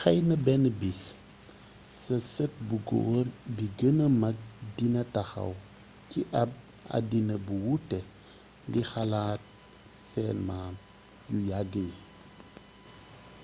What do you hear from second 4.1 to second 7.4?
mag dina taxaw ci ab àddina